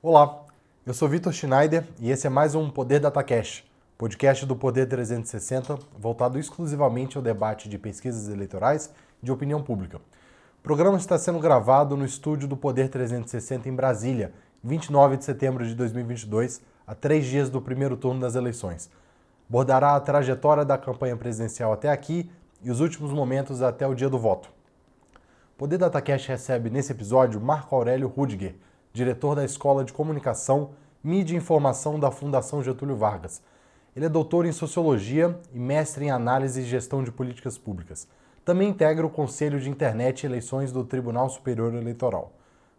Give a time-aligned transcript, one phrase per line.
[0.00, 0.44] Olá,
[0.86, 5.76] eu sou Vitor Schneider e esse é mais um Poder DataCast, podcast do Poder 360
[5.98, 9.96] voltado exclusivamente ao debate de pesquisas eleitorais e de opinião pública.
[9.96, 14.32] O programa está sendo gravado no estúdio do Poder 360 em Brasília,
[14.62, 18.88] 29 de setembro de 2022, a três dias do primeiro turno das eleições.
[19.48, 22.30] Abordará a trajetória da campanha presidencial até aqui
[22.62, 24.48] e os últimos momentos até o dia do voto.
[25.56, 28.54] Poder DataCast recebe nesse episódio Marco Aurélio Rudiger,
[28.92, 30.70] diretor da Escola de Comunicação,
[31.02, 33.42] Mídia e Informação da Fundação Getúlio Vargas.
[33.94, 38.06] Ele é doutor em Sociologia e mestre em Análise e Gestão de Políticas Públicas.
[38.44, 42.32] Também integra o Conselho de Internet e Eleições do Tribunal Superior Eleitoral.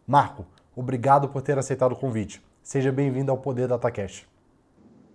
[0.08, 0.45] Marco,
[0.76, 2.41] obrigado por ter aceitado o convite.
[2.63, 4.27] Seja bem-vindo ao Poder DataCast.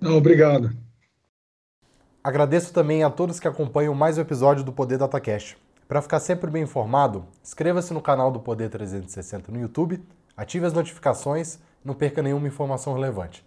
[0.00, 0.70] Não, obrigado.
[2.22, 5.56] Agradeço também a todos que acompanham mais um episódio do Poder DataCast.
[5.86, 10.02] Para ficar sempre bem informado, inscreva-se no canal do Poder 360 no YouTube
[10.36, 13.44] Ative as notificações não perca nenhuma informação relevante.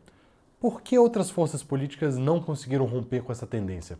[0.60, 3.98] Por que outras forças políticas não conseguiram romper com essa tendência?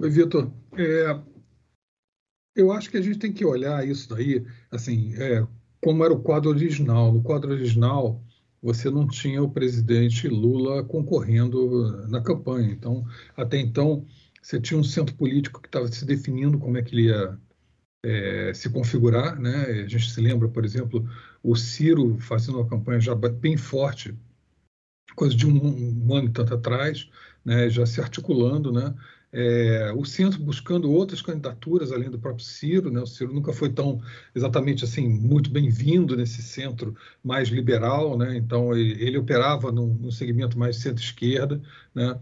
[0.00, 0.50] Oi, Vitor.
[0.76, 1.20] É,
[2.56, 5.46] eu acho que a gente tem que olhar isso daí, assim, é,
[5.82, 7.12] como era o quadro original.
[7.12, 8.20] No quadro original,
[8.60, 12.72] você não tinha o presidente Lula concorrendo na campanha.
[12.72, 13.04] Então,
[13.36, 14.04] até então,
[14.44, 17.38] você tinha um centro político que estava se definindo como é que ele ia
[18.04, 19.40] é, se configurar.
[19.40, 19.84] Né?
[19.84, 21.08] A gente se lembra, por exemplo,
[21.42, 24.14] o Ciro fazendo uma campanha já bem forte,
[25.16, 27.08] coisa de um, um ano e tanto atrás,
[27.42, 27.70] né?
[27.70, 28.94] já se articulando, né?
[29.36, 33.00] É, o centro buscando outras candidaturas além do próprio Ciro, né?
[33.00, 34.00] O Ciro nunca foi tão
[34.32, 38.36] exatamente assim muito bem-vindo nesse centro mais liberal, né?
[38.36, 41.60] Então ele, ele operava num, num segmento mais centro-esquerda,
[41.92, 42.16] né?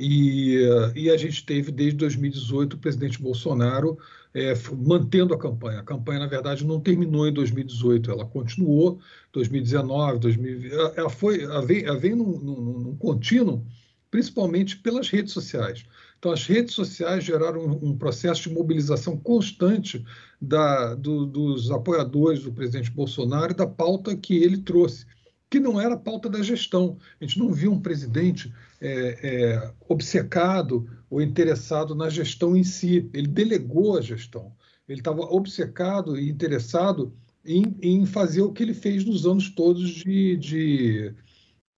[0.00, 0.60] E,
[0.94, 3.98] e, a gente teve desde 2018 o presidente Bolsonaro
[4.32, 5.80] é, mantendo a campanha.
[5.80, 9.00] A campanha, na verdade, não terminou em 2018, ela continuou
[9.32, 10.72] 2019, 2020.
[10.96, 13.66] Ela, foi, ela vem, ela vem num, num, num, contínuo,
[14.08, 15.84] principalmente pelas redes sociais.
[16.16, 20.04] Então, as redes sociais geraram um, um processo de mobilização constante
[20.40, 25.06] da, do, dos apoiadores do presidente Bolsonaro e da pauta que ele trouxe
[25.50, 26.98] que não era pauta da gestão.
[27.20, 33.08] A gente não viu um presidente é, é, obcecado ou interessado na gestão em si.
[33.12, 34.52] Ele delegou a gestão.
[34.88, 37.12] Ele estava obcecado e interessado
[37.44, 41.14] em, em, fazer o que ele fez nos anos todos de, de,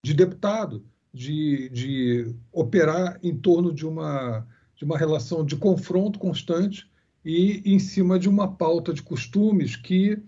[0.05, 4.46] de deputado, de, de operar em torno de uma,
[4.76, 6.90] de uma relação de confronto constante
[7.25, 10.20] e em cima de uma pauta de costumes que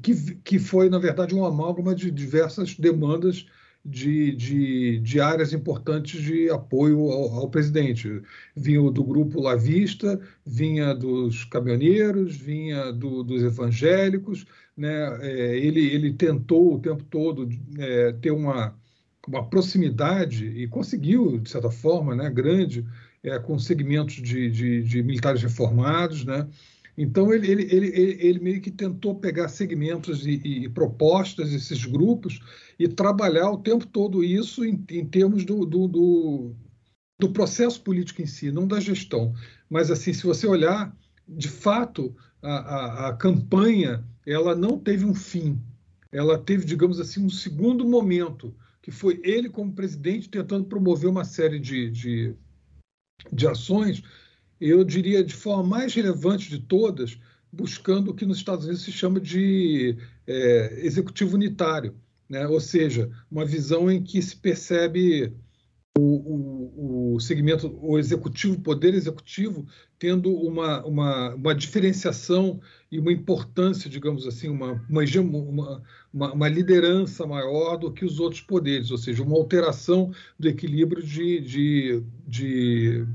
[0.00, 3.46] que, que foi, na verdade, um amálgama de diversas demandas
[3.84, 8.22] de, de, de, áreas importantes de apoio ao, ao, presidente.
[8.54, 14.46] Vinha do grupo Lavista, vinha dos caminhoneiros, vinha do, dos evangélicos.
[14.76, 15.18] Né?
[15.20, 17.48] É, ele, ele tentou o tempo todo
[17.78, 18.74] é, ter uma,
[19.26, 22.86] uma proximidade e conseguiu, de certa forma, né, grande,
[23.22, 26.24] é, com segmentos de, de, de, militares reformados.
[26.24, 26.46] Né?
[27.02, 32.38] Então, ele, ele, ele, ele, meio que tentou pegar segmentos e, e, propostas desses grupos
[32.78, 36.54] e trabalhar o tempo todo isso em, em termos do, do, do,
[37.18, 39.34] do processo político em si, não da gestão.
[39.68, 40.96] Mas, assim, se você olhar,
[41.28, 45.60] de fato, a, a, a campanha ela não teve um fim.
[46.12, 51.24] Ela teve, digamos assim, um segundo momento, que foi ele, como presidente, tentando promover uma
[51.24, 52.36] série de, de,
[53.32, 54.04] de ações,
[54.68, 57.18] eu diria de forma mais relevante de todas,
[57.52, 61.94] buscando o que nos Estados Unidos se chama de é, executivo unitário,
[62.28, 62.46] né?
[62.46, 65.34] ou seja, uma visão em que se percebe
[65.98, 69.66] o, o, o segmento, o executivo, o poder executivo,
[69.98, 72.60] tendo uma, uma, uma diferenciação
[72.90, 75.82] e uma importância, digamos assim, uma, uma,
[76.12, 81.02] uma, uma, liderança maior do que os outros poderes, ou seja, uma alteração do equilíbrio
[81.02, 83.06] de, de, de,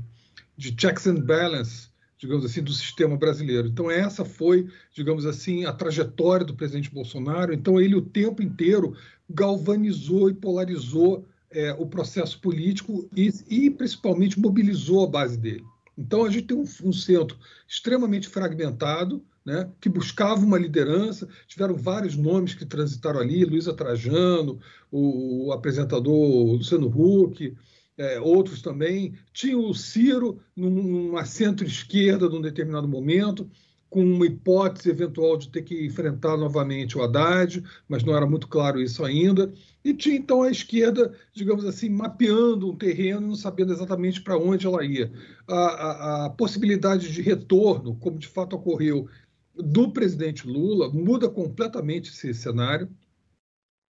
[0.58, 1.88] de checks and balance,
[2.18, 3.68] digamos assim, do sistema brasileiro.
[3.68, 7.54] Então, essa foi, digamos assim, a trajetória do presidente Bolsonaro.
[7.54, 8.96] Então, ele o tempo inteiro
[9.30, 15.64] galvanizou e polarizou é, o processo político e, e, principalmente, mobilizou a base dele.
[15.96, 21.28] Então, a gente tem um, um centro extremamente fragmentado, né, que buscava uma liderança.
[21.46, 24.58] Tiveram vários nomes que transitaram ali: Luísa Trajano,
[24.90, 27.56] o, o apresentador Luciano Huck,
[27.98, 29.14] é, outros também.
[29.32, 33.50] Tinha o Ciro numa centro-esquerda num determinado momento
[33.90, 38.46] com uma hipótese eventual de ter que enfrentar novamente o Haddad, mas não era muito
[38.46, 39.52] claro isso ainda.
[39.82, 44.66] E tinha então a esquerda, digamos assim, mapeando um terreno, não sabendo exatamente para onde
[44.66, 45.10] ela ia.
[45.46, 49.08] A, a, a, possibilidade de retorno, como de fato ocorreu,
[49.54, 52.88] do presidente Lula muda completamente esse cenário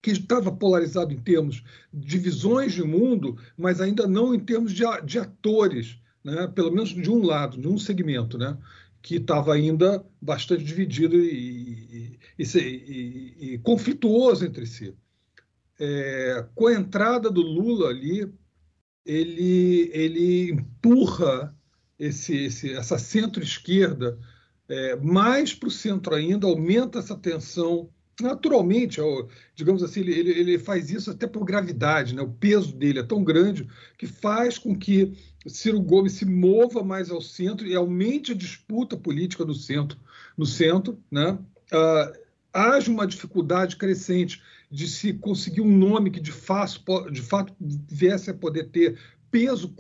[0.01, 4.85] que estava polarizado em termos de visões de mundo, mas ainda não em termos de,
[5.05, 6.47] de atores, né?
[6.49, 8.39] pelo menos de um lado, de um segmento.
[8.39, 8.57] Né?
[9.03, 14.95] que estava ainda bastante dividido e, e, e, e conflituoso entre si.
[15.79, 18.31] É, com a entrada do Lula ali,
[19.07, 21.57] ele, ele empurra
[21.99, 24.19] esse, esse, essa centro-esquerda
[24.69, 27.89] é, mais para o centro ainda, aumenta essa tensão
[28.21, 29.01] naturalmente,
[29.55, 32.23] digamos assim, ele, ele faz isso até por gravidade, né?
[32.23, 35.13] o peso dele é tão grande que faz com que
[35.47, 39.99] Ciro Gomes se mova mais ao centro e aumente a disputa política no centro,
[40.37, 41.39] no centro, né?
[41.73, 42.13] Ah,
[42.53, 48.31] haja uma dificuldade crescente de se conseguir um nome que de fato, de fato viesse
[48.31, 48.99] a poder ter
[49.31, 49.75] peso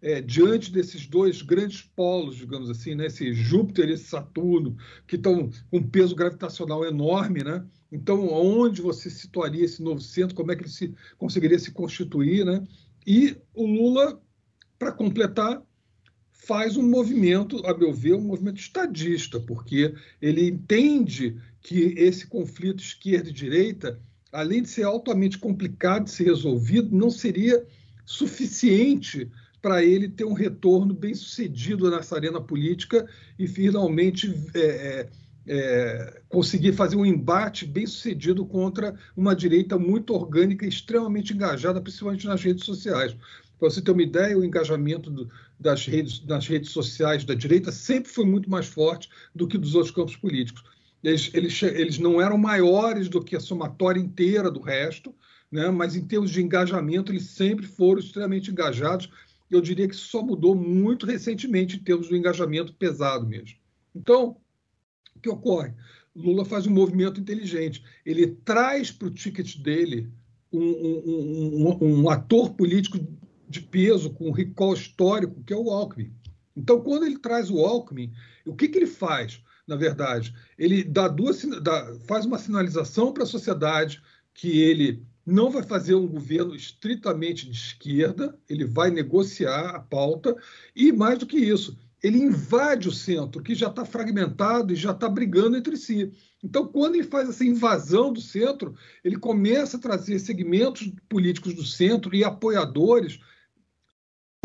[0.00, 3.06] é, diante desses dois grandes polos, digamos assim, né?
[3.06, 4.76] esse Júpiter e esse Saturno,
[5.06, 7.64] que estão com um peso gravitacional enorme, né?
[7.94, 10.34] Então, onde você situaria esse novo centro?
[10.34, 12.60] Como é que ele se, conseguiria se constituir, né?
[13.06, 14.20] E o Lula
[14.76, 15.62] para completar,
[16.32, 22.82] faz um movimento, a meu ver, um movimento estadista, porque ele entende que esse conflito
[22.82, 24.00] esquerda e direita,
[24.32, 27.64] além de ser altamente complicado de ser resolvido, não seria
[28.04, 29.30] suficiente
[29.62, 33.08] para ele ter um retorno bem sucedido nessa arena política
[33.38, 35.08] e finalmente é, é,
[35.46, 42.26] é conseguir fazer um embate bem sucedido contra uma direita muito orgânica extremamente engajada, principalmente
[42.26, 43.14] nas redes sociais.
[43.58, 47.70] Para você ter uma ideia, o engajamento do, das, redes, das redes sociais da direita
[47.70, 50.64] sempre foi muito mais forte do que dos outros campos políticos.
[51.02, 55.14] Eles, eles, eles não eram maiores do que a somatória inteira do resto,
[55.52, 55.70] né?
[55.70, 59.10] mas em termos de engajamento, eles sempre foram extremamente engajados.
[59.50, 63.56] Eu diria que só mudou muito recentemente em termos do engajamento pesado mesmo.
[63.94, 64.36] Então,
[65.24, 65.72] que ocorre?
[66.14, 67.82] Lula faz um movimento inteligente.
[68.04, 70.12] Ele traz para o ticket dele
[70.52, 72.98] um, um, um, um, ator político
[73.48, 76.12] de peso, com recall histórico, que é o Alckmin.
[76.56, 78.12] Então, quando ele traz o Alckmin,
[78.46, 80.32] o que, que ele faz, na verdade?
[80.56, 84.00] Ele dá duas, dá, faz uma sinalização para a sociedade
[84.32, 90.36] que ele não vai fazer um governo estritamente de esquerda, ele vai negociar a pauta,
[90.76, 94.90] e mais do que isso, ele invade o centro, que já está fragmentado e já
[94.90, 96.12] está brigando entre si.
[96.42, 101.64] Então, quando ele faz essa invasão do centro, ele começa a trazer segmentos políticos do
[101.64, 103.18] centro e apoiadores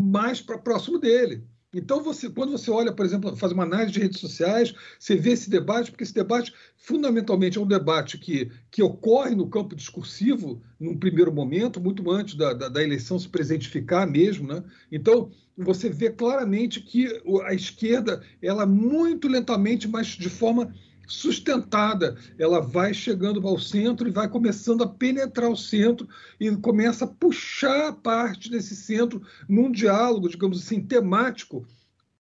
[0.02, 1.44] mais para próximo dele.
[1.72, 5.32] Então, você, quando você olha, por exemplo, faz uma análise de redes sociais, você vê
[5.32, 10.62] esse debate, porque esse debate, fundamentalmente, é um debate que, que ocorre no campo discursivo,
[10.80, 14.48] num primeiro momento, muito antes da, da, da eleição se presentificar mesmo.
[14.48, 14.64] Né?
[14.90, 15.30] Então,
[15.62, 20.72] você vê claramente que a esquerda, ela muito lentamente, mas de forma
[21.10, 22.16] sustentada.
[22.38, 27.08] Ela vai chegando ao centro e vai começando a penetrar o centro e começa a
[27.08, 31.66] puxar parte desse centro num diálogo, digamos assim, temático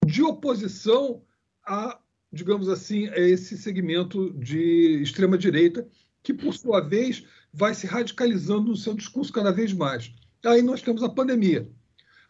[0.05, 1.21] de oposição
[1.65, 1.97] a,
[2.31, 5.87] digamos assim, a esse segmento de extrema direita
[6.21, 7.23] que, por sua vez,
[7.53, 10.13] vai se radicalizando no seu discurso cada vez mais.
[10.45, 11.69] Aí nós temos a pandemia.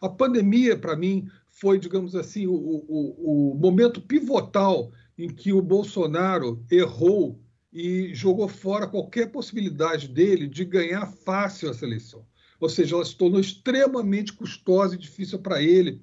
[0.04, 5.62] A pandemia, para mim, foi, digamos assim, o, o, o momento pivotal em que o
[5.62, 7.40] Bolsonaro errou
[7.72, 12.26] e jogou fora qualquer possibilidade dele de ganhar fácil essa eleição.
[12.60, 16.02] Ou seja, ela se tornou extremamente custosa e difícil para ele,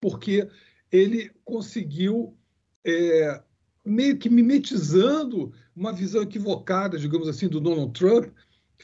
[0.00, 0.48] porque
[0.90, 2.36] ele conseguiu,
[2.86, 3.42] é,
[3.84, 8.32] meio que mimetizando uma visão equivocada, digamos assim, do Donald Trump,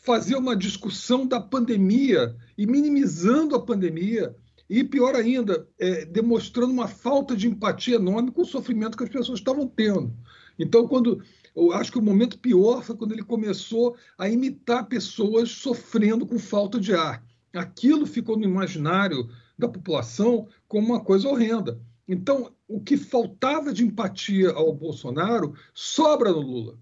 [0.02, 4.34] fazer uma discussão da pandemia e minimizando a pandemia
[4.68, 9.10] e, pior ainda, é, demonstrando uma falta de empatia enorme com o sofrimento que as
[9.10, 10.12] pessoas estavam tendo.
[10.58, 11.22] Então, quando
[11.54, 16.38] eu acho que o momento pior foi quando ele começou a imitar pessoas sofrendo com
[16.38, 17.24] falta de ar.
[17.52, 21.80] Aquilo ficou no imaginário da população como uma coisa horrenda.
[22.06, 26.78] Então, o que faltava de empatia ao Bolsonaro sobra no Lula.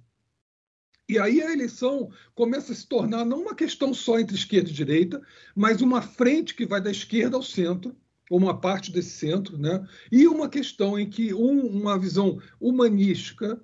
[1.09, 4.73] E aí a eleição começa a se tornar não uma questão só entre esquerda e
[4.73, 5.23] direita,
[5.55, 7.95] mas uma frente que vai da esquerda ao centro,
[8.29, 9.87] ou uma parte desse centro, né?
[10.11, 13.63] e uma questão em que um, uma visão humanística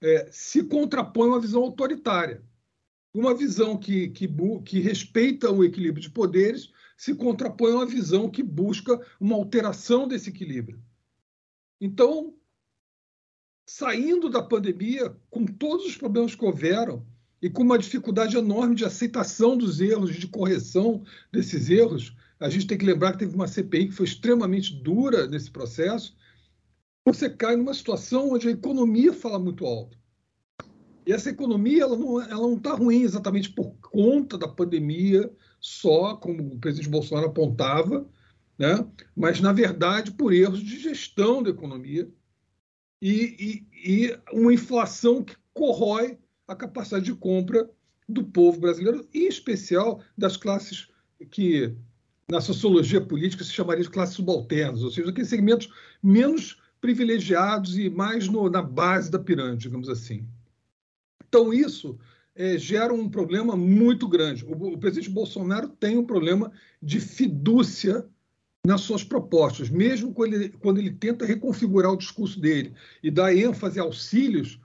[0.00, 2.42] é, se contrapõe a uma visão autoritária.
[3.12, 4.28] Uma visão que, que,
[4.64, 10.08] que respeita o equilíbrio de poderes se contrapõe a uma visão que busca uma alteração
[10.08, 10.80] desse equilíbrio.
[11.80, 12.34] Então,
[13.68, 17.04] saindo da pandemia, com todos os problemas que houveram
[17.40, 22.66] e com uma dificuldade enorme de aceitação dos erros, de correção desses erros, a gente
[22.66, 26.16] tem que lembrar que teve uma CPI que foi extremamente dura nesse processo.
[27.04, 29.98] Você cai numa situação onde a economia fala muito alto.
[31.06, 36.58] E essa economia ela não está ruim exatamente por conta da pandemia só, como o
[36.58, 38.08] presidente Bolsonaro apontava,
[38.58, 38.86] né?
[39.14, 42.10] mas, na verdade, por erros de gestão da economia
[43.00, 47.68] e, e, e uma inflação que corrói a capacidade de compra
[48.08, 50.88] do povo brasileiro, em especial das classes
[51.30, 51.74] que,
[52.30, 55.70] na sociologia política, se chamaria de classes subalternas, ou seja, aqueles segmentos
[56.02, 60.26] menos privilegiados e mais no, na base da pirâmide, digamos assim.
[61.28, 61.98] Então, isso
[62.34, 64.44] é, gera um problema muito grande.
[64.44, 66.50] O, o presidente Bolsonaro tem um problema
[66.80, 68.06] de fidúcia
[68.68, 73.34] nas suas propostas, mesmo quando ele, quando ele tenta reconfigurar o discurso dele e dar
[73.34, 74.60] ênfase a auxílios,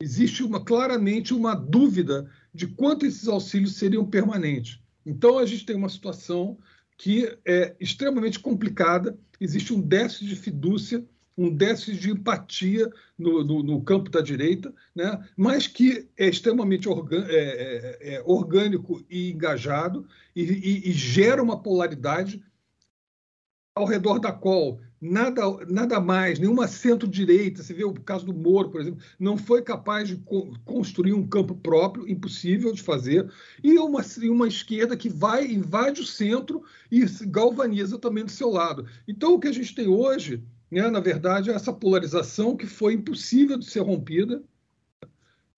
[0.00, 4.80] existe uma, claramente uma dúvida de quanto esses auxílios seriam permanentes.
[5.06, 6.58] Então, a gente tem uma situação
[6.98, 11.04] que é extremamente complicada, existe um déficit de fidúcia,
[11.38, 15.24] um déficit de empatia no, no, no campo da direita, né?
[15.36, 21.40] mas que é extremamente orgânico, é, é, é orgânico e engajado e, e, e gera
[21.40, 22.42] uma polaridade
[23.74, 28.70] ao redor da qual nada, nada mais, nenhuma centro-direita, você vê o caso do Moro,
[28.70, 33.30] por exemplo, não foi capaz de co construir um campo próprio, impossível de fazer,
[33.62, 38.86] e uma, uma esquerda que vai, invade o centro e galvaniza também do seu lado.
[39.08, 42.94] Então, o que a gente tem hoje, né, na verdade, é essa polarização que foi
[42.94, 44.42] impossível de ser rompida,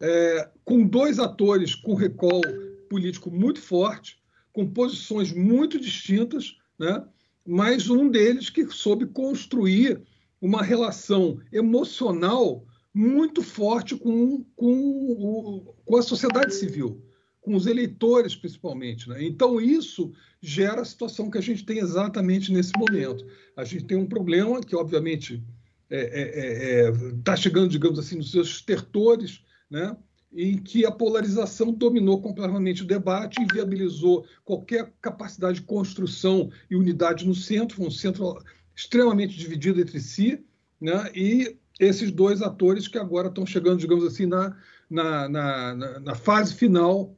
[0.00, 2.42] é, com dois atores com recall
[2.88, 4.18] político muito forte,
[4.52, 7.04] com posições muito distintas, né?
[7.46, 10.02] Mas um deles que soube construir
[10.40, 17.04] uma relação emocional muito forte com, com, com a sociedade civil,
[17.40, 19.08] com os eleitores principalmente.
[19.08, 19.24] Né?
[19.24, 23.24] Então, isso gera a situação que a gente tem exatamente nesse momento.
[23.56, 25.44] A gente tem um problema que, obviamente,
[25.90, 29.96] está é, é, é, é tá chegando, digamos assim, nos seus estertores, né?
[30.36, 37.26] Em que a polarização dominou completamente o debate, inviabilizou qualquer capacidade de construção e unidade
[37.26, 38.38] no centro, um centro
[38.74, 40.44] extremamente dividido entre si,
[40.78, 41.10] né?
[41.14, 44.54] e esses dois atores que agora estão chegando, digamos assim, na,
[44.90, 47.16] na, na, na fase final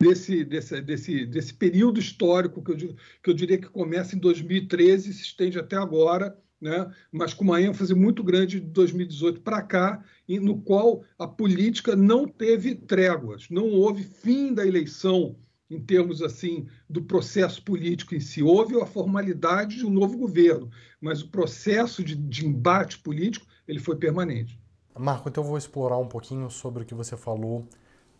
[0.00, 5.10] desse, desse, desse, desse período histórico que eu, que eu diria que começa em 2013
[5.10, 6.88] e se estende até agora, né?
[7.10, 12.26] mas com uma ênfase muito grande de 2018 para cá, no qual a política não
[12.26, 15.34] teve tréguas, não houve fim da eleição
[15.68, 18.42] em termos assim do processo político em si.
[18.42, 23.80] Houve a formalidade de um novo governo, mas o processo de, de embate político ele
[23.80, 24.60] foi permanente.
[24.96, 27.66] Marco, então eu vou explorar um pouquinho sobre o que você falou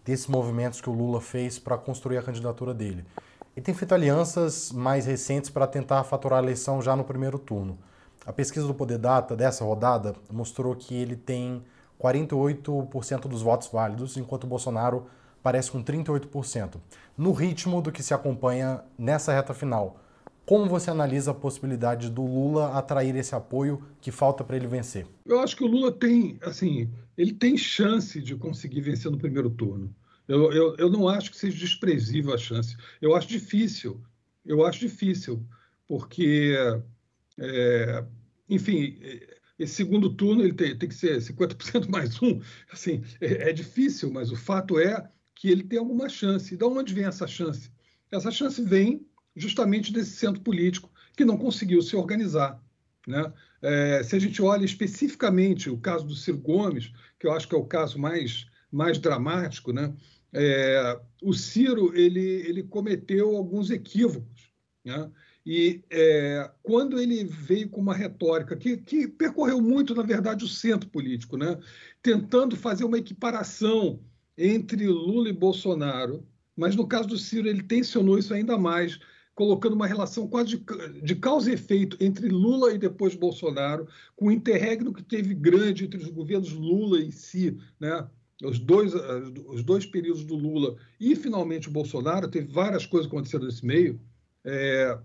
[0.04, 3.04] desses movimentos que o Lula fez para construir a candidatura dele.
[3.54, 7.78] Ele tem feito alianças mais recentes para tentar faturar a eleição já no primeiro turno.
[8.24, 11.62] A pesquisa do Poder Data dessa rodada mostrou que ele tem
[12.00, 15.06] 48% dos votos válidos, enquanto o Bolsonaro
[15.42, 16.76] parece com 38%.
[17.16, 20.00] No ritmo do que se acompanha nessa reta final,
[20.46, 25.06] como você analisa a possibilidade do Lula atrair esse apoio que falta para ele vencer?
[25.24, 29.50] Eu acho que o Lula tem, assim, ele tem chance de conseguir vencer no primeiro
[29.50, 29.94] turno.
[30.26, 32.76] Eu, eu, eu não acho que seja desprezível a chance.
[33.00, 34.00] Eu acho difícil.
[34.44, 35.44] Eu acho difícil,
[35.86, 36.56] porque,
[37.38, 38.04] é,
[38.48, 38.98] enfim,
[39.58, 42.40] esse segundo turno ele tem, tem que ser 50% mais um.
[42.70, 46.54] Assim, é, é difícil, mas o fato é que ele tem alguma chance.
[46.54, 47.70] E de onde vem essa chance?
[48.10, 52.62] Essa chance vem justamente desse centro político que não conseguiu se organizar.
[53.06, 53.32] Né?
[53.62, 57.54] É, se a gente olha especificamente o caso do Ciro Gomes, que eu acho que
[57.54, 59.94] é o caso mais, mais dramático, né?
[60.34, 64.50] É, o Ciro ele, ele cometeu alguns equívocos.
[64.84, 65.10] Né?
[65.44, 70.48] E é, quando ele veio com uma retórica que, que percorreu muito, na verdade, o
[70.48, 71.58] centro político, né?
[72.00, 74.00] tentando fazer uma equiparação
[74.38, 76.24] entre Lula e Bolsonaro,
[76.56, 79.00] mas no caso do Ciro ele tensionou isso ainda mais,
[79.34, 84.26] colocando uma relação quase de, de causa e efeito entre Lula e depois Bolsonaro, com
[84.26, 88.06] o interregno que teve grande entre os governos Lula e si, né?
[88.44, 88.92] os dois,
[89.46, 94.00] os dois períodos do Lula e finalmente o Bolsonaro, teve várias coisas acontecendo nesse meio,
[94.44, 94.98] é,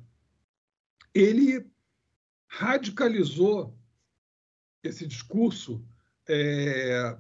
[1.18, 1.66] ele
[2.48, 3.76] radicalizou
[4.84, 5.84] esse discurso
[6.30, 7.18] é,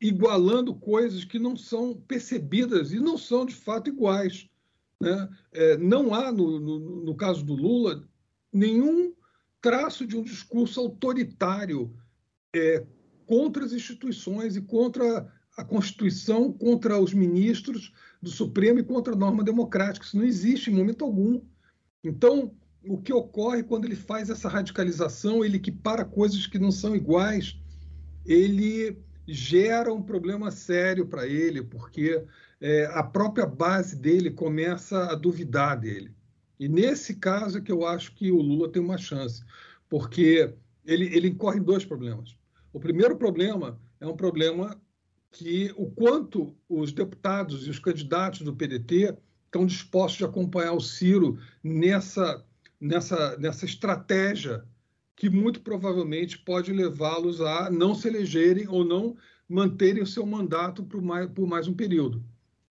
[0.00, 4.48] igualando coisas que não são percebidas e não são de fato iguais.
[5.00, 5.28] Né?
[5.52, 8.08] É, não há, no, no, no, caso do Lula,
[8.52, 9.12] nenhum
[9.60, 11.92] traço de um discurso autoritário
[12.54, 12.86] é,
[13.26, 19.18] contra as instituições e contra a Constituição, contra os ministros do Supremo e contra a
[19.18, 20.06] norma democrática.
[20.06, 21.42] Isso não existe em momento algum.
[22.02, 22.54] Então,
[22.86, 27.58] o que ocorre quando ele faz essa radicalização, ele equipara coisas que não são iguais,
[28.24, 32.22] ele gera um problema sério para ele, porque
[32.60, 36.14] é, a própria base dele começa a duvidar dele.
[36.58, 39.42] E nesse caso é que eu acho que o Lula tem uma chance,
[39.88, 42.36] porque ele, ele incorre em dois problemas.
[42.72, 44.80] O primeiro problema é um problema
[45.30, 49.16] que o quanto os deputados e os candidatos do PDT
[49.46, 52.44] estão dispostos a acompanhar o Ciro nessa,
[52.80, 54.64] nessa, nessa estratégia
[55.16, 59.16] que muito provavelmente pode levá-los a não se elegerem ou não
[59.48, 62.24] manterem o seu mandato por mais, por mais um período.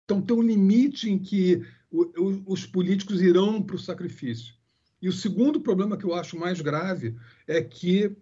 [0.04, 4.56] Então, tem um limite em que o, o, os políticos irão para o sacrifício.
[5.02, 7.16] E o segundo problema que eu acho mais grave
[7.48, 8.16] é que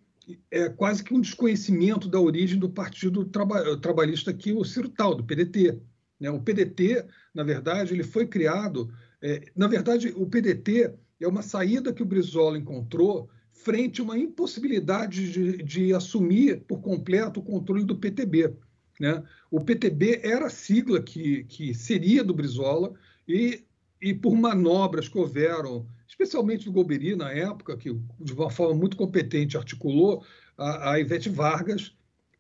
[0.50, 5.16] é quase que um desconhecimento da origem do Partido Traba Trabalhista que o Ciro tal,
[5.16, 5.80] do PDT.
[6.20, 6.30] Né?
[6.30, 8.92] O PDT, na verdade, ele foi criado...
[9.24, 14.18] É, na verdade, o PDT é uma saída que o Brizola encontrou frente a uma
[14.18, 18.56] impossibilidade de, de assumir por completo o controle do PTB.
[19.00, 19.24] Né?
[19.50, 22.94] O PTB era a sigla que, que seria do Brizola
[23.28, 23.64] e,
[24.02, 28.98] e por manobras que houveram, especialmente do Golbery na época, que de uma forma muito
[28.98, 30.24] competente articulou
[30.58, 31.96] a, a Ivete Vargas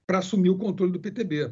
[0.05, 1.51] para assumir o controle do PTB.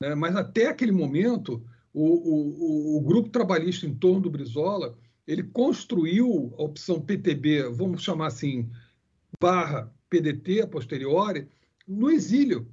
[0.00, 0.14] Né?
[0.14, 6.54] Mas até aquele momento, o, o, o, grupo trabalhista em torno do Brizola ele construiu
[6.58, 8.70] a opção PTB, vamos chamar assim,
[9.40, 11.48] barra PDT a posteriori,
[11.86, 12.68] no exílio.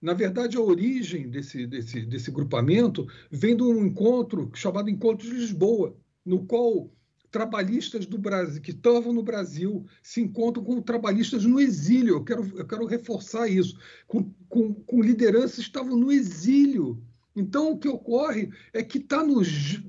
[0.00, 5.34] Na verdade, a origem desse, desse, desse grupamento vem de um encontro chamado Encontro de
[5.34, 6.90] Lisboa, no qual
[7.30, 12.14] trabalhistas do Brasil que estavam no Brasil se encontram com trabalhistas no exílio.
[12.14, 17.02] Eu quero, eu quero reforçar isso, com, com, com lideranças que estavam no exílio.
[17.36, 19.42] Então, o que ocorre é que está no,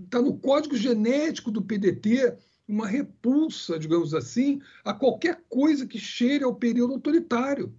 [0.09, 2.35] tá no código genético do PDT
[2.67, 7.73] uma repulsa, digamos assim, a qualquer coisa que cheire ao período autoritário.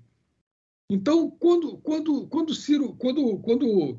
[0.88, 3.98] Então, quando, quando, quando Ciro, quando, quando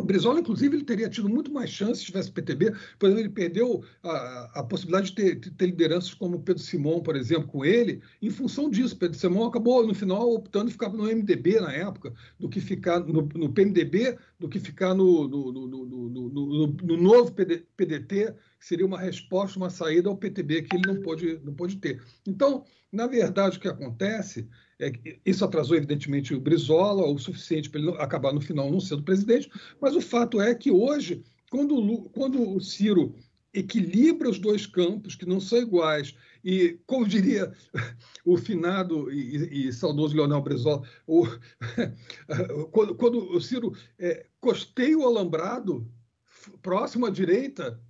[0.00, 2.72] o Brizola, inclusive, ele teria tido muito mais chance se tivesse PTB.
[2.98, 7.02] Por exemplo, ele perdeu a, a possibilidade de ter, de ter, lideranças como Pedro Simão,
[7.02, 8.96] por exemplo, com ele, em função disso.
[8.96, 13.28] Pedro Simão acabou, no final, optando ficar no MDB na época, do que ficar no,
[13.34, 18.98] no PMDB, do que ficar no, no, no, no novo PD, PDT, que seria uma
[18.98, 22.02] resposta, uma saída ao PTB que ele não pôde, não pôde ter.
[22.26, 24.48] Então, na verdade, o que acontece
[25.24, 29.50] isso atrasou, evidentemente, o Brizola o suficiente para ele acabar no final não sendo presidente,
[29.80, 33.14] mas o fato é que hoje, quando, quando o Ciro
[33.52, 36.14] equilibra os dois campos, que não são iguais,
[36.44, 37.52] e, como diria
[38.24, 41.26] o finado e, e saudoso Leonel Brizola, o,
[42.70, 45.86] quando, quando, o Ciro é, costeia o alambrado
[46.62, 47.80] próximo à direita,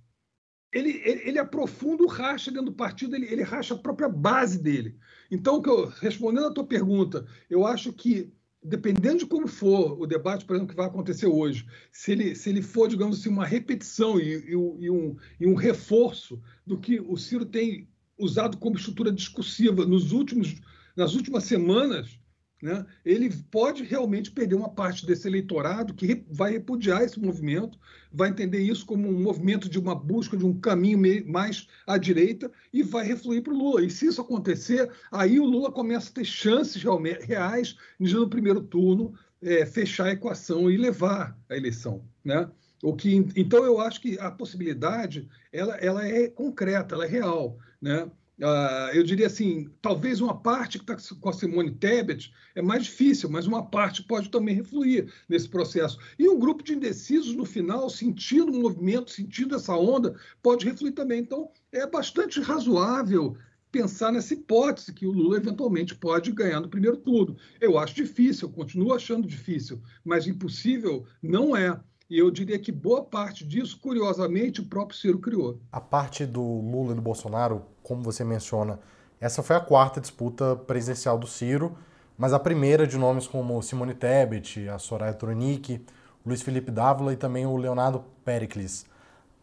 [0.73, 4.57] ele, ele, ele, aprofunda o racha dentro do partido, ele, ele racha a própria base
[4.61, 4.97] dele.
[5.31, 5.61] Então,
[6.01, 8.31] respondendo à tua pergunta, eu acho que
[8.63, 12.49] dependendo de como for o debate, por exemplo, que vai acontecer hoje, se ele, se
[12.49, 16.99] ele for, digamos assim, uma repetição e, e, e, um, e um reforço do que
[16.99, 17.87] o Ciro tem
[18.19, 20.61] usado como estrutura discursiva nos últimos,
[20.95, 22.19] nas últimas semanas,
[22.61, 27.79] né, ele pode realmente perder uma parte desse eleitorado que vai repudiar esse movimento,
[28.13, 32.51] vai entender isso como um movimento de uma busca de um caminho mais à direita
[32.71, 33.83] e vai refluir para o Lula.
[33.83, 36.83] E se isso acontecer, aí o Lula começa a ter chances
[37.21, 42.03] reais de, no primeiro turno, é, fechar a equação e levar a eleição.
[42.23, 42.49] Né?
[42.83, 47.57] O que, então, eu acho que a possibilidade ela, ela é concreta, ela é real.
[47.81, 48.09] Né?
[48.41, 52.85] Uh, eu diria assim, talvez uma parte que está com a Simone Tebet é mais
[52.85, 55.99] difícil, mas uma parte pode também refluir nesse processo.
[56.17, 60.93] E um grupo de indecisos, no final, sentindo o movimento, sentindo essa onda, pode refluir
[60.93, 61.19] também.
[61.19, 63.37] Então, é bastante razoável
[63.71, 67.37] pensar nessa hipótese que o Lula eventualmente pode ganhar no primeiro turno.
[67.59, 71.79] Eu acho difícil, eu continuo achando difícil, mas impossível não é.
[72.11, 75.57] E eu diria que boa parte disso, curiosamente, o próprio Ciro criou.
[75.71, 78.81] A parte do Lula e do Bolsonaro, como você menciona,
[79.17, 81.77] essa foi a quarta disputa presidencial do Ciro,
[82.17, 85.85] mas a primeira de nomes como Simone Tebet, a Soraya Tronic,
[86.25, 88.85] Luiz Felipe Dávila e também o Leonardo Pericles.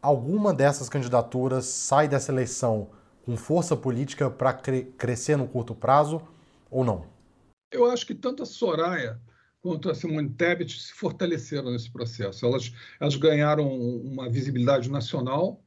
[0.03, 2.91] Alguma dessas candidaturas sai dessa eleição
[3.25, 6.21] com força política para cre crescer no curto prazo
[6.71, 7.07] ou não?
[7.73, 9.19] Eu acho que tanto a Soraya
[9.61, 12.47] quanto a Simone Tebet se fortaleceram nesse processo.
[12.47, 15.63] Elas, elas ganharam uma visibilidade nacional,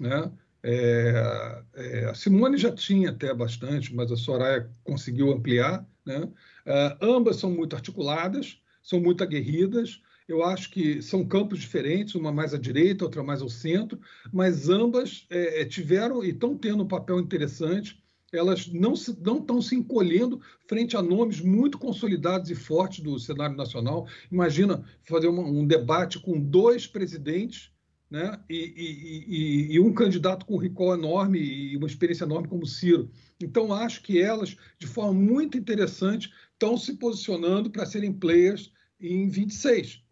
[0.00, 0.30] né?
[0.64, 5.84] É, é, a Simone já tinha até bastante, mas a Soraya conseguiu ampliar.
[6.06, 6.28] Né?
[6.64, 10.00] É, ambas são muito articuladas, são muito aguerridas.
[10.28, 14.00] Eu acho que são campos diferentes, uma mais à direita, outra mais ao centro,
[14.32, 18.01] mas ambas é, é, tiveram e estão tendo um papel interessante
[18.32, 23.56] elas não, se, estão se encolhendo frente a nomes muito consolidados e fortes do cenário
[23.56, 24.08] nacional.
[24.30, 27.70] Imagina fazer uma, um debate com dois presidentes
[28.10, 32.46] né, e, e, e, e, um candidato com um recall enorme e uma experiência enorme
[32.46, 33.10] como Ciro.
[33.42, 39.28] Então, acho que elas, de forma muito interessante, estão se posicionando para serem players em
[39.28, 40.02] 26.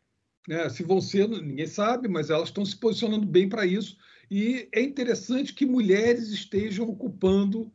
[0.49, 0.69] Né?
[0.71, 3.99] Se vão ser, ninguém sabe, mas elas estão se posicionando bem para isso.
[4.31, 7.71] E é interessante que mulheres estejam ocupando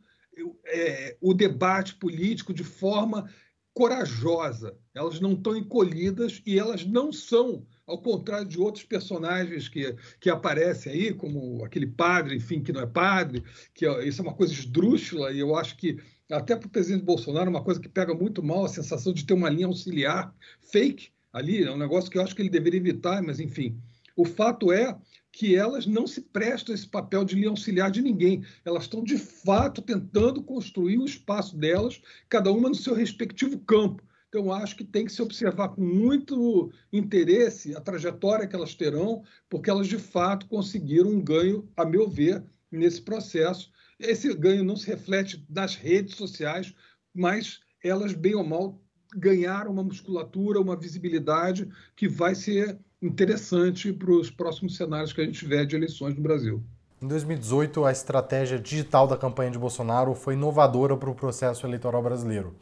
[0.64, 3.28] é, o debate político de forma
[3.72, 4.74] corajosa.
[4.94, 10.30] Elas não estão encolhidas e elas não são, ao contrário de outros personagens que, que
[10.30, 13.44] aparecem aí, como aquele padre, enfim, que não é padre,
[13.74, 15.98] que isso é uma coisa esdrúxula, e eu acho que
[16.30, 19.34] até para o presidente Bolsonaro, uma coisa que pega muito mal, a sensação de ter
[19.34, 23.22] uma linha auxiliar fake ali, é um negócio que eu acho que ele deveria evitar,
[23.22, 23.78] mas enfim.
[24.16, 24.96] O fato é
[25.36, 28.42] que elas não se prestam esse papel de auxiliar de ninguém.
[28.64, 34.02] Elas estão, de fato, tentando construir o espaço delas, cada uma no seu respectivo campo.
[34.30, 39.24] Então, acho que tem que se observar com muito interesse a trajetória que elas terão,
[39.46, 43.70] porque elas, de fato, conseguiram um ganho, a meu ver, nesse processo.
[44.00, 46.74] Esse ganho não se reflete nas redes sociais,
[47.12, 48.82] mas elas, bem ou mal,
[49.14, 55.24] ganharam uma musculatura, uma visibilidade que vai ser interessante para os próximos cenários que a
[55.24, 56.62] gente tiver de eleições no Brasil.
[57.00, 62.02] Em 2018, a estratégia digital da campanha de Bolsonaro foi inovadora para o processo eleitoral
[62.02, 62.54] brasileiro.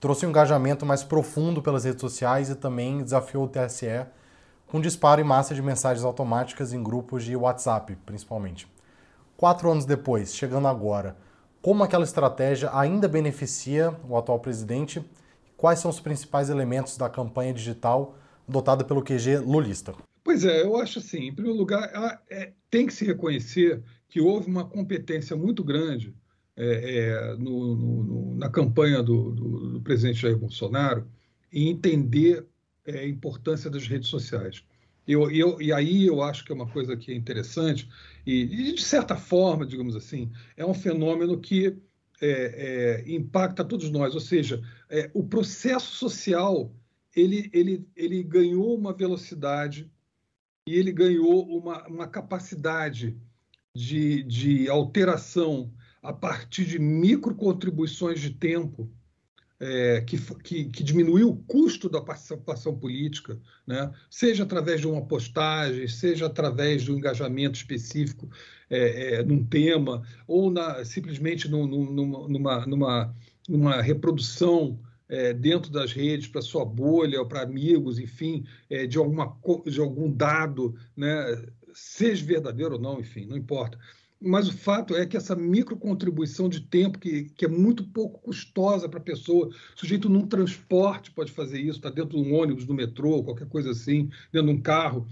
[0.00, 4.06] Trouxe um engajamento mais profundo pelas redes sociais e também desafiou o TSE
[4.66, 8.66] com disparo em massa de mensagens automáticas em grupos de WhatsApp, principalmente.
[9.36, 11.16] Quatro anos depois, chegando agora,
[11.62, 15.04] como aquela estratégia ainda beneficia o atual presidente?
[15.56, 18.16] Quais são os principais elementos da campanha digital
[18.48, 19.94] dotada pelo QG lulista?
[20.22, 24.48] Pois é, eu acho assim, em primeiro lugar, é, tem que se reconhecer que houve
[24.48, 26.14] uma competência muito grande
[26.56, 31.06] é, é, no, no, na campanha do, do, do, presidente Jair Bolsonaro
[31.52, 32.46] em entender
[32.86, 34.64] é, a importância das redes sociais.
[35.06, 37.88] Eu, eu, e aí eu acho que é uma coisa que é interessante,
[38.24, 41.76] e, e de certa forma, digamos assim, é um fenômeno que
[42.22, 44.62] é, é, impacta todos nós, ou seja,
[45.12, 46.72] o processo social
[47.14, 49.90] ele, ele, ele ganhou uma velocidade
[50.66, 53.16] e ele ganhou uma, uma capacidade
[53.74, 55.72] de, de alteração
[56.02, 58.90] a partir de micro contribuições de tempo
[59.60, 63.90] é, que, que, que, diminuiu o custo da participação política, né?
[64.10, 68.28] seja através de uma postagem, seja através de um engajamento específico
[68.68, 73.16] é, é, num tema, ou na, simplesmente num, numa, numa, numa,
[73.48, 78.98] numa reprodução é, dentro das redes para sua bolha ou para amigos, enfim, é, de,
[78.98, 79.36] alguma,
[79.66, 83.78] de algum dado, né, seja verdadeiro ou não, enfim, não importa.
[84.20, 88.88] mas o fato é que essa microcontribuição de tempo, que, que é muito pouco custosa
[88.88, 92.72] para a pessoa, sujeito num transporte pode fazer isso, está dentro de um ônibus, do
[92.72, 95.06] metrô, qualquer coisa assim, dentro de um carro,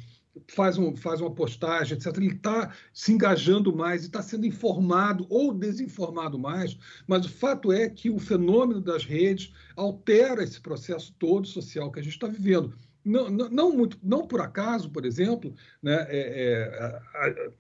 [0.49, 2.17] faz, um, faz uma postagem, etc.
[2.17, 7.73] Ele está se engajando mais e está sendo informado ou desinformado mais, mas o fato
[7.73, 12.27] é que o fenômeno das redes altera esse processo todo social que a gente está
[12.27, 12.75] vivendo.
[13.05, 16.21] Não, não, não, muito, não por acaso, por exemplo, né, é,
[16.53, 17.53] é, a, a,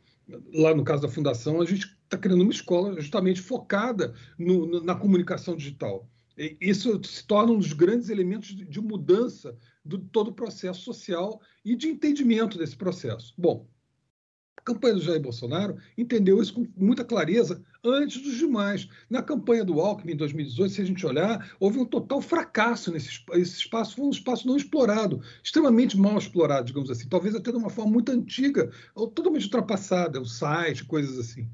[0.54, 4.84] lá no caso da fundação, a gente está criando uma escola justamente focada no, no,
[4.84, 6.08] na comunicação digital.
[6.38, 10.80] E isso se torna um dos grandes elementos de, de mudança de todo o processo
[10.82, 13.34] social e de entendimento desse processo.
[13.36, 13.68] Bom,
[14.56, 18.88] a campanha do Jair Bolsonaro entendeu isso com muita clareza antes dos demais.
[19.10, 23.24] Na campanha do Alckmin em 2018, se a gente olhar, houve um total fracasso nesse
[23.32, 27.56] esse espaço, foi um espaço não explorado, extremamente mal explorado, digamos assim, talvez até de
[27.56, 31.48] uma forma muito antiga, ou totalmente ultrapassada, o site, coisas assim.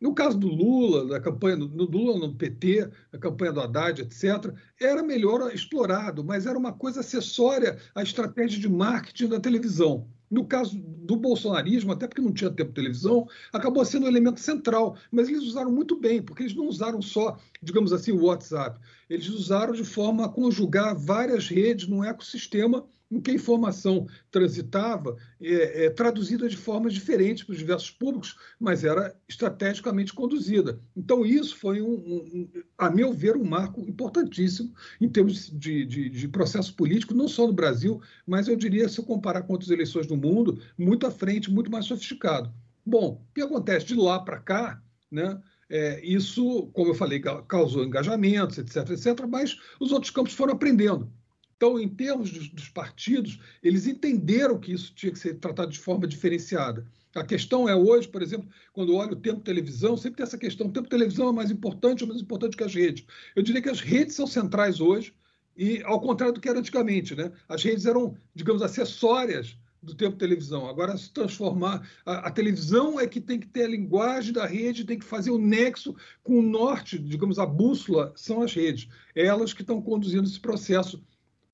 [0.00, 4.52] No caso do Lula, da campanha do, Lula no PT, da campanha do Haddad, etc.,
[4.80, 10.08] era melhor explorado, mas era uma coisa acessória à estratégia de marketing da televisão.
[10.30, 14.38] No caso do bolsonarismo, até porque não tinha tempo de televisão, acabou sendo um elemento
[14.38, 14.96] central.
[15.10, 18.78] Mas eles usaram muito bem, porque eles não usaram só, digamos assim, o WhatsApp.
[19.08, 25.16] Eles usaram de forma a conjugar várias redes num ecossistema em que a informação transitava,
[25.40, 30.80] é, é, traduzida de formas diferentes para os diversos públicos, mas era estrategicamente conduzida.
[30.96, 36.08] Então, isso foi, um, um, a meu ver, um marco importantíssimo em termos de, de,
[36.08, 39.70] de, processo político, não só no Brasil, mas eu diria, se eu comparar com outras
[39.70, 42.52] eleições do mundo, muito à frente, muito mais sofisticado.
[42.86, 45.40] Bom, o que acontece de lá para cá, né?
[45.68, 51.12] É, isso, como eu falei, causou engajamentos, etc., etc., mas os outros campos foram aprendendo.
[51.60, 55.78] Então, em termos dos, dos, partidos, eles entenderam que isso tinha que ser tratado de
[55.78, 56.86] forma diferenciada.
[57.14, 60.68] A questão é hoje, por exemplo, quando olho o tempo televisão, sempre tem essa questão:
[60.68, 63.04] o tempo televisão é mais importante ou menos importante que as redes?
[63.36, 65.12] Eu diria que as redes são centrais hoje,
[65.54, 67.30] e ao contrário do que era antigamente, né?
[67.46, 70.66] As redes eram, digamos, acessórias do tempo televisão.
[70.66, 74.84] Agora se transformar a, a, televisão é que tem que ter a linguagem da rede,
[74.84, 78.88] tem que fazer o nexo com o norte, digamos, a bússola são as redes.
[79.14, 81.02] Elas que estão conduzindo esse processo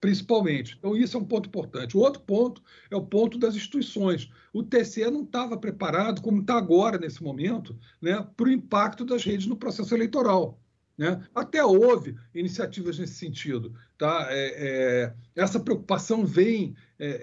[0.01, 0.77] principalmente.
[0.79, 1.97] Então, isso é um ponto importante.
[1.97, 4.31] O outro ponto é o ponto das instituições.
[4.53, 9.25] O TCE não estava preparado, como está agora, nesse momento, né, para o impacto das
[9.25, 10.61] redes no processo eleitoral.
[10.99, 11.23] Né?
[11.35, 13.75] Até houve iniciativas nesse sentido.
[13.99, 14.29] Tá?
[14.31, 17.17] É, é, essa preocupação vem é, é,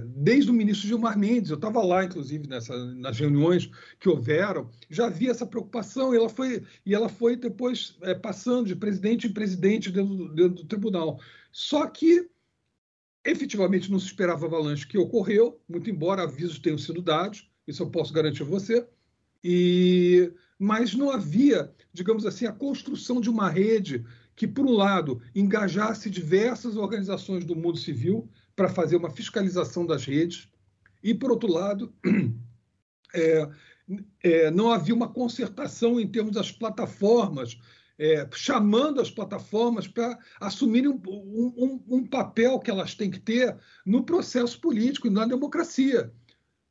[0.00, 1.50] é desde o ministro Gilmar Mendes.
[1.50, 6.30] Eu estava lá, inclusive, nessa, nas reuniões que houveram, já havia essa preocupação e ela
[6.30, 11.20] foi, e ela foi depois é, passando de presidente em presidente dentro, dentro do tribunal.
[11.52, 12.28] Só que
[13.24, 17.90] efetivamente não se esperava avalanche que ocorreu, muito embora avisos tenham sido dados, isso eu
[17.90, 18.86] posso garantir a você,
[19.42, 24.04] e mas não havia, digamos assim, a construção de uma rede
[24.36, 30.04] que, por um lado, engajasse diversas organizações do mundo civil para fazer uma fiscalização das
[30.04, 30.50] redes,
[31.02, 31.94] e, por outro lado,
[33.14, 33.48] é,
[34.22, 37.58] é, não havia uma concertação em termos das plataformas,
[38.00, 43.54] é, chamando as plataformas para assumirem um, um, um, papel que elas têm que ter
[43.84, 46.10] no processo político e na democracia.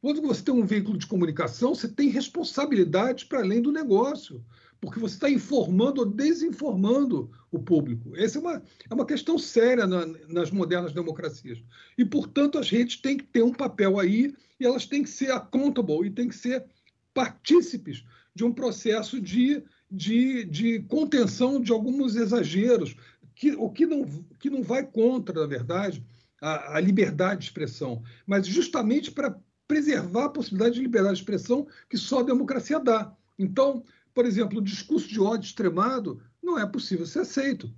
[0.01, 4.43] Quando você tem um veículo de comunicação, você tem responsabilidades para além do negócio,
[4.81, 8.17] porque você está informando ou desinformando o público.
[8.17, 11.61] Essa é uma, é uma questão séria na, nas modernas democracias.
[11.95, 15.31] E, portanto, as redes têm que ter um papel aí e elas têm que ser
[15.31, 16.65] accountable e têm que ser
[17.13, 22.95] partícipes de um processo de, de, de contenção de alguns exageros,
[23.35, 24.05] que, o que não,
[24.39, 26.05] que não vai contra, na verdade,
[26.41, 31.67] a, a liberdade de expressão, mas justamente para preservar a possibilidade de liberdade de expressão
[31.89, 33.15] que só a democracia dá.
[33.37, 37.73] Então, por exemplo, o discurso de ódio extremado não é possível ser aceito.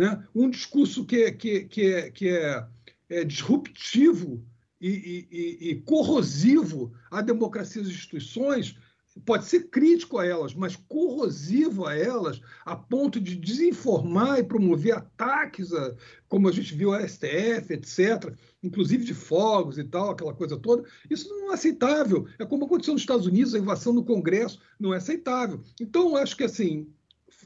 [0.00, 0.26] Né?
[0.34, 2.66] Um discurso que é, que, que é, que é,
[3.08, 4.42] é disruptivo
[4.80, 8.76] e, e, e corrosivo à democracia e às instituições
[9.24, 14.96] pode ser crítico a elas, mas corrosivo a elas, a ponto de desinformar e promover
[14.96, 15.94] ataques, a,
[16.28, 20.84] como a gente viu a STF, etc., inclusive de fogos e tal, aquela coisa toda,
[21.08, 22.26] isso não é aceitável.
[22.38, 25.60] É como aconteceu nos Estados Unidos, a invasão no Congresso, não é aceitável.
[25.80, 26.86] Então, acho que, assim,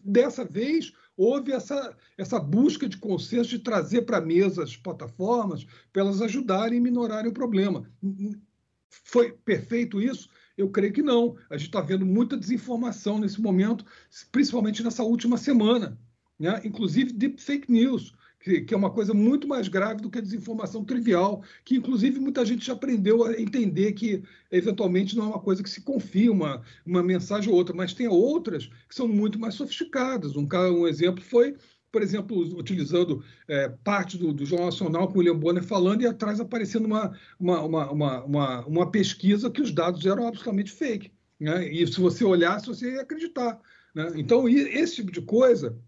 [0.04, 5.64] dessa vez, houve essa, essa busca de consenso de trazer para a mesa as plataformas
[5.92, 7.88] para elas ajudarem e minorarem o problema.
[8.88, 10.28] Foi perfeito isso?
[10.56, 11.36] Eu creio que não.
[11.50, 13.84] A gente está vendo muita desinformação nesse momento,
[14.30, 15.98] principalmente nessa última semana,
[16.38, 16.60] né?
[16.64, 18.14] inclusive de fake news.
[18.40, 22.20] que, que, é uma coisa muito mais grave do que a desinformação trivial, que inclusive
[22.20, 26.30] muita gente já aprendeu a entender que eventualmente não é uma coisa que se confia
[26.30, 30.36] uma, uma mensagem ou outra, mas tem outras que são muito mais sofisticadas.
[30.36, 31.56] Um, um exemplo foi
[31.94, 36.06] por exemplo, utilizando é, parte do, do, Jornal Nacional com o William Bonner falando e
[36.08, 41.12] atrás aparecendo uma, uma, uma, uma, uma pesquisa que os dados eram absolutamente fake.
[41.38, 41.68] Né?
[41.68, 43.60] E se você olhasse, você ia acreditar.
[43.94, 44.10] Né?
[44.16, 45.78] Então, esse tipo de coisa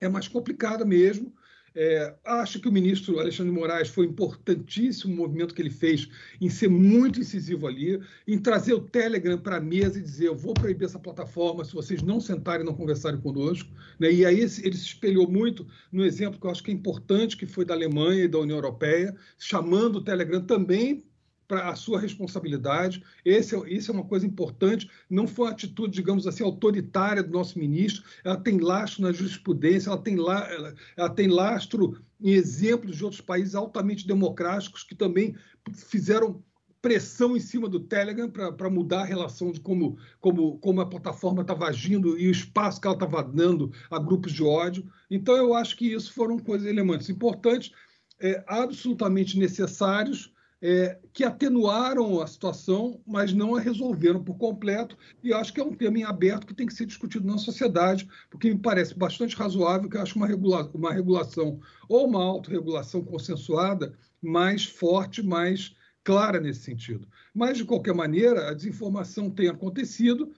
[0.00, 1.34] é mais complicada mesmo.
[1.80, 6.08] É, acho que o ministro Alexandre de Moraes foi importantíssimo o movimento que ele fez
[6.40, 10.34] em ser muito incisivo ali, em trazer o Telegram para a mesa e dizer: eu
[10.34, 13.70] vou proibir essa plataforma se vocês não sentarem e não conversarem conosco.
[13.96, 14.10] Né?
[14.10, 17.46] E aí ele se espelhou muito no exemplo que eu acho que é importante, que
[17.46, 21.04] foi da Alemanha e da União Europeia, chamando o Telegram também
[21.48, 23.02] para a sua responsabilidade.
[23.24, 24.88] Esse, é, isso é uma coisa importante.
[25.08, 28.04] Não foi uma atitude, digamos assim, autoritária do nosso ministro.
[28.22, 33.04] Ela tem lastro na jurisprudência, ela tem, la, ela, ela tem lastro em exemplos de
[33.04, 35.34] outros países altamente democráticos que também
[35.72, 36.42] fizeram
[36.80, 41.42] pressão em cima do Telegram para mudar a relação de como, como, como a plataforma
[41.42, 44.86] estava agindo e o espaço que ela estava dando a grupos de ódio.
[45.10, 47.72] Então, eu acho que isso foram coisas, elementos importantes,
[48.20, 54.96] é, absolutamente necessários, é, que atenuaram a situação, mas não a resolveram por completo.
[55.22, 58.08] E acho que é um tema em aberto que tem que ser discutido na sociedade,
[58.30, 63.04] porque me parece bastante razoável que eu acho uma, regula uma regulação ou uma autorregulação
[63.04, 67.06] consensuada mais forte, mais clara nesse sentido.
[67.32, 70.32] Mas, de qualquer maneira, a desinformação tem acontecido,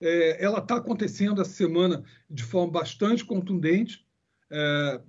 [0.00, 4.06] é, ela está acontecendo essa semana de forma bastante contundente.
[4.50, 5.00] É,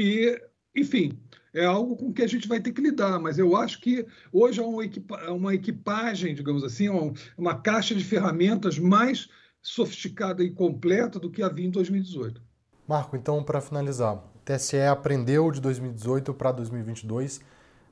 [0.00, 0.40] e,
[0.74, 1.20] enfim,
[1.52, 4.60] é algo com que a gente vai ter que lidar, mas eu acho que hoje
[4.60, 9.28] há uma, equipa uma equipagem, digamos assim, uma, uma caixa de ferramentas mais
[9.62, 12.40] sofisticada e completa do que havia em 2018.
[12.86, 17.40] Marco, então, para finalizar, o TSE aprendeu de 2018 para 2022,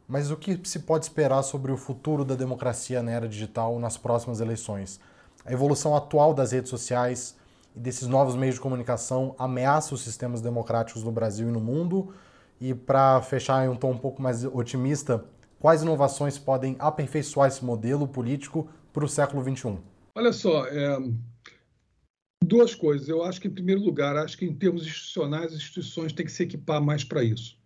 [0.09, 3.97] mas o que se pode esperar sobre o futuro da democracia na era digital nas
[3.97, 5.01] próximas eleições?
[5.45, 7.37] A evolução atual das redes sociais
[7.75, 12.14] e desses novos meios de comunicação ameaça os sistemas democráticos no Brasil e no mundo?
[12.61, 15.25] E para fechar em um tom um pouco mais otimista,
[15.59, 19.79] quais inovações podem aperfeiçoar esse modelo político para o século XXI?
[20.14, 20.99] Olha só, é...
[22.42, 23.09] duas coisas.
[23.09, 26.33] Eu acho que, em primeiro lugar, acho que em termos institucionais, as instituições têm que
[26.33, 27.59] se equipar mais para isso.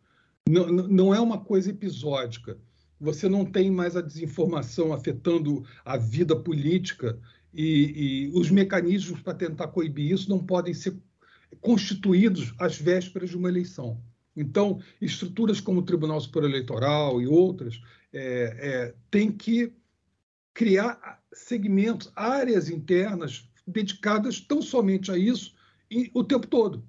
[0.48, 2.58] Não, não é uma coisa episódica.
[3.00, 7.18] Você não tem mais a desinformação afetando a vida política
[7.54, 10.96] e, e os mecanismos para tentar coibir isso não podem ser
[11.60, 14.00] constituídos às vésperas de uma eleição.
[14.36, 17.80] Então, estruturas como o Tribunal Superior Eleitoral e outras
[18.12, 19.72] é, é, têm que
[20.54, 25.54] criar segmentos, áreas internas dedicadas tão somente a isso
[25.90, 26.84] e, o tempo todo.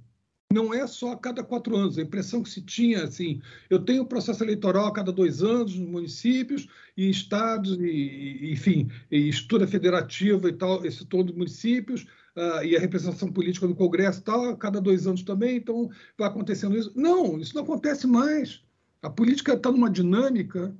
[0.51, 1.97] Não é só a cada quatro anos.
[1.97, 5.87] A impressão que se tinha, assim, eu tenho processo eleitoral a cada dois anos nos
[5.87, 12.05] municípios e estados, e, e enfim, e estrutura federativa e tal, esse todo de municípios,
[12.35, 16.77] uh, e a representação política no Congresso tal, cada dois anos também, então vai acontecendo
[16.77, 16.91] isso.
[16.95, 18.63] Não, isso não acontece mais.
[19.01, 20.75] A política está numa dinâmica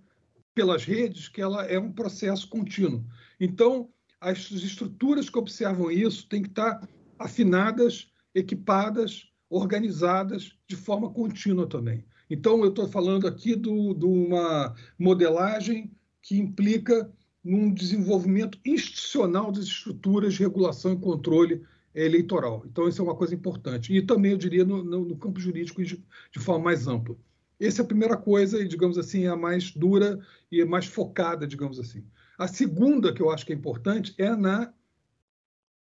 [0.54, 3.06] pelas redes que ela é um processo contínuo.
[3.40, 6.88] Então, as estruturas que observam isso têm que estar
[7.18, 12.06] afinadas, equipadas, organizadas de forma contínua também.
[12.30, 17.12] Então, eu estou falando aqui de uma modelagem que implica
[17.44, 22.64] num desenvolvimento institucional das estruturas de regulação e controle eleitoral.
[22.66, 23.94] Então, isso é uma coisa importante.
[23.94, 27.16] E também, eu diria, no, no, no campo jurídico de, de, forma mais ampla.
[27.60, 30.20] Essa é a primeira coisa, e, digamos assim, é a mais dura
[30.52, 32.04] e é mais focada, digamos assim.
[32.38, 34.74] A segunda, que eu acho que é importante, é na,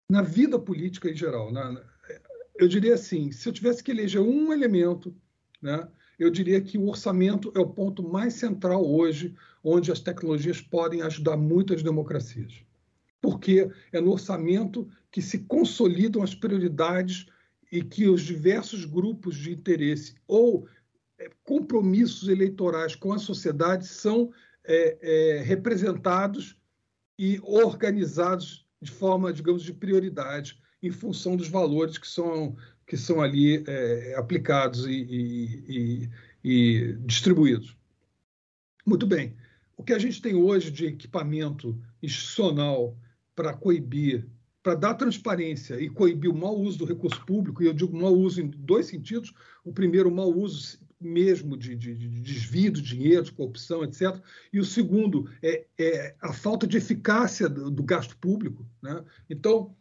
[0.10, 1.52] na vida política em geral.
[1.52, 1.82] Na,
[2.58, 5.16] eu diria assim, se eu tivesse que eleger um elemento,
[5.62, 5.88] né,
[6.20, 11.02] eu diria que o orçamento é o ponto mais central hoje, onde as tecnologias podem
[11.02, 12.62] ajudar muito as democracias.
[13.22, 17.26] Porque é no orçamento que se consolidam as prioridades
[17.72, 20.68] e que os diversos grupos de interesse ou
[21.18, 24.32] é, compromissos eleitorais com a sociedade são
[24.66, 26.58] é, é, representados
[27.18, 32.56] e organizados de forma, digamos, de prioridade em função dos valores que são
[32.90, 36.10] que são ali é, aplicados e, e, e,
[36.44, 37.78] e distribuídos.
[38.84, 39.36] Muito bem.
[39.78, 42.98] O que a gente tem hoje de equipamento institucional
[43.36, 44.28] para coibir,
[44.64, 48.12] para dar transparência e coibir o mau uso do recurso público, e eu digo mau
[48.12, 49.36] uso em dois sentidos.
[49.64, 54.20] O primeiro, o mau uso mesmo de, de, de desvio de dinheiro, de corrupção, etc.
[54.52, 58.66] E o segundo é, é a falta de eficácia do, do gasto público.
[58.82, 59.06] Né?
[59.30, 59.76] Então, o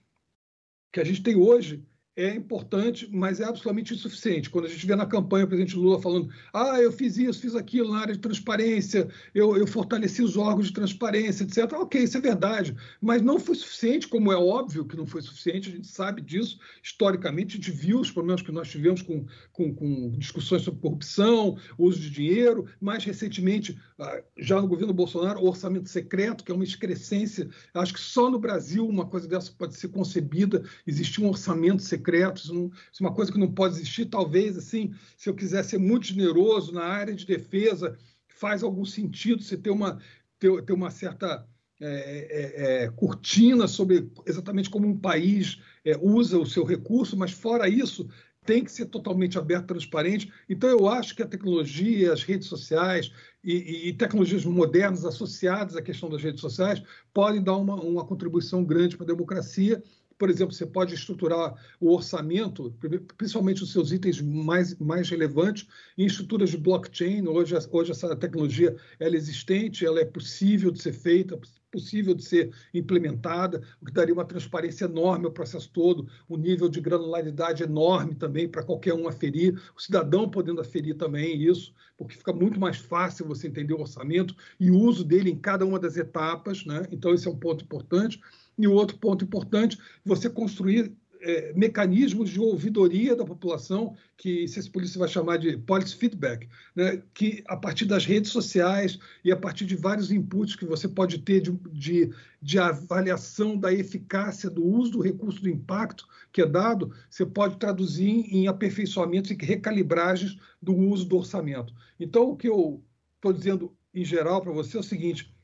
[0.93, 1.83] que a gente tem hoje
[2.19, 4.51] é importante, mas é absolutamente insuficiente.
[4.51, 7.55] Quando a gente vê na campanha o presidente Lula falando: ah, eu fiz isso, fiz
[7.55, 11.73] aquilo na área de transparência, eu, eu fortaleci os órgãos de transparência, etc.
[11.75, 15.69] Ok, isso é verdade, mas não foi suficiente, como é óbvio que não foi suficiente,
[15.69, 19.73] a gente sabe disso historicamente, a gente viu os problemas que nós tivemos com, com,
[19.73, 25.47] com discussões sobre corrupção, uso de dinheiro, mais recentemente, ah, já no governo Bolsonaro, o
[25.47, 27.49] orçamento secreto, que é uma excrescência.
[27.75, 32.08] Acho que só no Brasil uma coisa dessa pode ser concebida, existir um orçamento secreto
[32.09, 34.07] secretos, isso é uma coisa que não pode existir.
[34.07, 37.97] Talvez, assim, se eu quiser ser muito generoso na área de defesa,
[38.27, 39.99] faz algum sentido você ter uma,
[40.39, 41.47] ter, ter uma certa
[41.81, 47.31] é, é, é, cortina sobre exatamente como um país é, usa o seu recurso, mas
[47.31, 48.09] fora isso,
[48.45, 50.33] tem que ser totalmente aberto, transparente.
[50.49, 53.13] Então, eu acho que a tecnologia, as redes sociais
[53.45, 56.83] e, e, tecnologias modernas associadas à questão das redes sociais
[57.13, 59.83] podem dar uma, uma contribuição grande para a democracia
[60.19, 62.75] por exemplo, você pode estruturar o orçamento,
[63.17, 65.67] principalmente os seus itens mais, mais relevantes,
[65.97, 67.27] em estruturas de blockchain.
[67.29, 71.39] Hoje, hoje essa tecnologia ela é existente, ela é possível de ser feita,
[71.71, 76.69] possível de ser implementada, o que daria uma transparência enorme ao processo todo, um nível
[76.69, 82.17] de granularidade enorme também para qualquer um aferir, o cidadão podendo aferir também isso, porque
[82.17, 85.79] fica muito mais fácil você entender o orçamento e o uso dele em cada uma
[85.79, 86.87] das etapas, né?
[86.91, 88.21] Então esse é um ponto importante.
[88.59, 94.71] E o outro ponto importante, você construir é, mecanismos de ouvidoria da população, que se
[94.71, 97.03] polícia vai chamar de policy feedback, né?
[97.13, 101.19] que a partir das redes sociais e a partir de vários inputs que você pode
[101.19, 106.47] ter de, de, de avaliação da eficácia do uso do recurso do impacto que é
[106.47, 111.73] dado, você pode traduzir em aperfeiçoamentos e recalibragens do uso do orçamento.
[111.99, 112.83] Então, o que eu
[113.17, 115.35] estou dizendo em geral para você é o seguinte: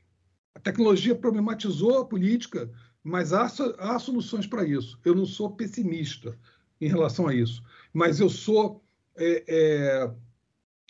[0.53, 2.71] a tecnologia problematizou a política
[3.05, 3.45] mas há,
[3.77, 4.99] há soluções para isso.
[5.05, 6.35] Eu não sou pessimista
[6.81, 8.83] em relação a isso, mas eu sou
[9.15, 10.11] é, é,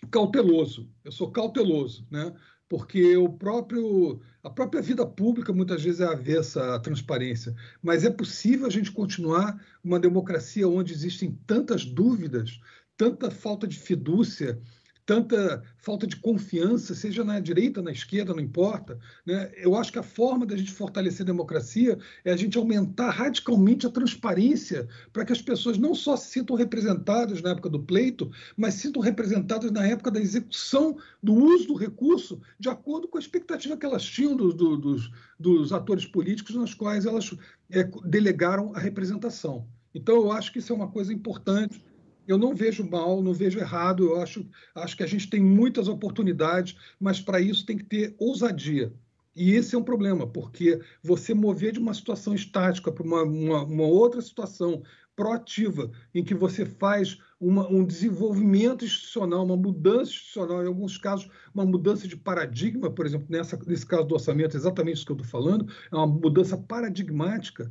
[0.10, 0.90] cauteloso.
[1.04, 2.34] Eu sou cauteloso, né?
[2.70, 7.54] porque o próprio, a própria vida pública muitas vezes é avessa à transparência.
[7.84, 12.62] Mas é possível a gente continuar uma democracia onde existem tantas dúvidas,
[12.96, 14.60] tanta falta de fidúcia,
[15.06, 19.00] tanta falta de confiança, seja na direita, na esquerda, não importa.
[19.26, 19.52] Né?
[19.56, 23.86] Eu acho que a forma da gente fortalecer a democracia é a gente aumentar radicalmente
[23.86, 28.32] a transparência para que as pessoas não só se sintam representadas na época do pleito,
[28.58, 33.18] mas se sintam representadas na época da execução do uso do recurso, de acordo com
[33.18, 37.36] a expectativa que elas tinham do, do, dos, dos atores políticos nas quais elas
[37.70, 39.68] é, delegaram a representação.
[39.94, 41.82] Então, eu acho que isso é uma coisa importante
[42.28, 45.88] eu não vejo mal, não vejo errado, eu acho, acho que a gente tem muitas
[45.88, 48.94] oportunidades, mas para isso tem que ter ousadia.
[49.36, 53.64] E esse é um problema, porque você mover de uma situação estática para uma, uma,
[53.64, 54.82] uma, outra situação
[55.14, 61.30] proativa, em que você faz uma, um desenvolvimento institucional, uma mudança institucional, em alguns casos,
[61.54, 65.18] uma mudança de paradigma, por exemplo, nessa, nesse caso do orçamento, exatamente isso que eu
[65.18, 67.70] estou falando, é uma mudança paradigmática,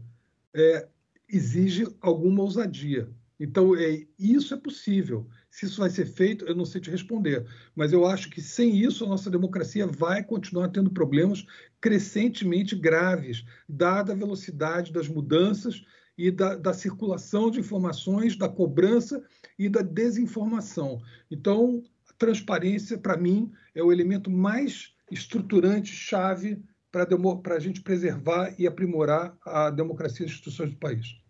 [0.53, 0.87] é,
[1.29, 3.09] exige alguma ousadia.
[3.39, 5.29] Então, é, isso é possível.
[5.51, 7.47] Se isso vai ser feito, eu não sei te responder.
[7.75, 11.45] Mas eu acho que sem isso, a nossa democracia vai continuar tendo problemas
[11.81, 15.83] crescentemente graves, dada a velocidade das mudanças
[16.17, 19.23] e da, da circulação de informações, da cobrança
[19.59, 21.03] e da desinformação.
[21.31, 26.63] Então, a transparência, para mim, é o elemento mais estruturante, chave
[26.93, 31.24] para a gente preservar e aprimorar a democracia e as instituições do país.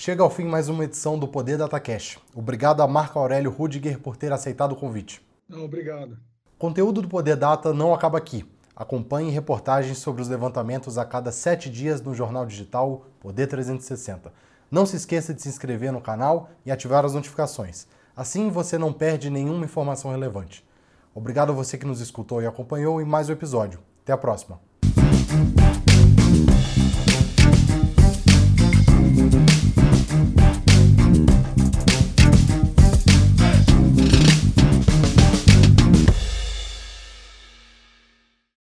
[0.00, 2.20] Chega ao fim mais uma edição do Poder Data Cash.
[2.32, 5.20] Obrigado a Marco Aurélio Rudiger por ter aceitado o convite.
[5.48, 6.12] Não, obrigado.
[6.54, 8.48] O conteúdo do Poder Data não acaba aqui.
[8.76, 14.32] Acompanhe reportagens sobre os levantamentos a cada sete dias no jornal digital Poder 360.
[14.70, 17.88] Não se esqueça de se inscrever no canal e ativar as notificações.
[18.14, 20.64] Assim você não perde nenhuma informação relevante.
[21.12, 23.80] Obrigado a você que nos escutou e acompanhou em mais um episódio.
[24.04, 24.60] Até a próxima.